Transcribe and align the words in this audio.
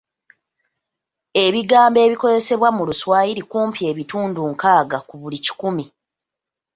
Ebigambo 1.45 1.97
ebikozesebwa 2.05 2.69
mu 2.77 2.83
Luswayiri 2.89 3.41
kumpi 3.51 3.81
ebitundu 3.91 4.41
nkaaga 4.51 4.97
ku 5.07 5.13
buli 5.21 5.37
kikumi. 5.45 5.85